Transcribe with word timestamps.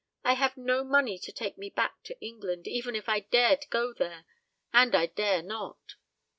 I 0.23 0.33
have 0.33 0.57
no 0.57 0.83
money 0.83 1.19
to 1.19 1.31
take 1.31 1.59
me 1.59 1.69
back 1.69 2.01
to 2.05 2.19
England, 2.19 2.67
even 2.67 2.95
if 2.95 3.07
I 3.07 3.19
dared 3.19 3.69
go 3.69 3.93
there 3.93 4.25
and 4.73 4.95
I 4.95 5.05
dare 5.05 5.43
not. 5.43 5.93